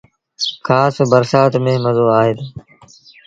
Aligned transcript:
کآس 0.65 0.95
برسآت 1.11 1.53
ميݩ 1.63 1.81
مزو 1.83 2.05
آئي 2.19 2.31
دو۔ 2.37 2.45